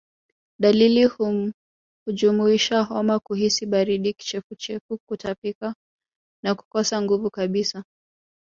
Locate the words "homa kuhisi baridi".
2.83-4.13